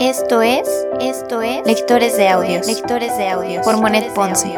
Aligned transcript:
Esto 0.00 0.42
es, 0.42 0.68
esto 1.00 1.40
es 1.40 1.66
Lectores 1.66 2.18
de 2.18 2.28
Audios, 2.28 2.66
Lectores 2.66 3.16
de 3.16 3.30
Audios. 3.30 3.64
Por 3.64 3.78
Monet 3.80 4.12
Ponce. 4.12 4.54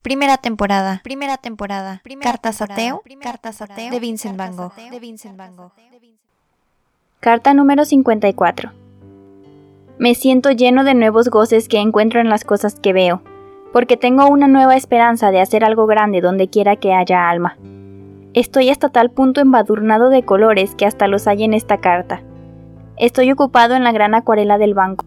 Primera 0.00 0.38
temporada, 0.38 1.02
primera 1.04 1.36
temporada, 1.36 2.00
Cartas 2.22 2.62
ateo, 2.62 3.02
Cartas 3.20 3.60
ateo 3.60 3.90
de 3.90 4.00
Vincent 4.00 4.38
Van 4.38 4.56
Gogh, 4.56 4.74
de 4.74 4.98
Vincent 5.00 5.36
Van 5.36 5.54
Gogh. 5.54 5.72
Carta 7.20 7.52
número 7.52 7.84
54. 7.84 8.72
Me 9.98 10.14
siento 10.14 10.50
lleno 10.50 10.82
de 10.82 10.94
nuevos 10.94 11.28
goces 11.28 11.68
que 11.68 11.78
encuentro 11.78 12.20
en 12.20 12.30
las 12.30 12.44
cosas 12.44 12.80
que 12.80 12.94
veo 12.94 13.22
porque 13.72 13.96
tengo 13.96 14.26
una 14.28 14.48
nueva 14.48 14.76
esperanza 14.76 15.30
de 15.30 15.40
hacer 15.40 15.64
algo 15.64 15.86
grande 15.86 16.20
donde 16.20 16.48
quiera 16.48 16.76
que 16.76 16.92
haya 16.92 17.28
alma. 17.28 17.56
Estoy 18.32 18.70
hasta 18.70 18.88
tal 18.88 19.10
punto 19.10 19.40
embadurnado 19.40 20.08
de 20.08 20.22
colores 20.22 20.74
que 20.74 20.86
hasta 20.86 21.08
los 21.08 21.26
hay 21.26 21.44
en 21.44 21.54
esta 21.54 21.78
carta. 21.78 22.22
Estoy 22.96 23.32
ocupado 23.32 23.74
en 23.74 23.82
la 23.82 23.92
gran 23.92 24.14
acuarela 24.14 24.58
del 24.58 24.74
banco. 24.74 25.04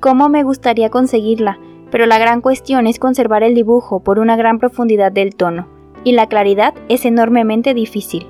¿Cómo 0.00 0.28
me 0.28 0.42
gustaría 0.42 0.90
conseguirla? 0.90 1.58
Pero 1.90 2.06
la 2.06 2.18
gran 2.18 2.40
cuestión 2.40 2.86
es 2.86 2.98
conservar 2.98 3.42
el 3.42 3.54
dibujo 3.54 4.00
por 4.00 4.18
una 4.18 4.36
gran 4.36 4.58
profundidad 4.58 5.12
del 5.12 5.34
tono, 5.34 5.68
y 6.04 6.12
la 6.12 6.26
claridad 6.26 6.74
es 6.88 7.04
enormemente 7.04 7.74
difícil. 7.74 8.26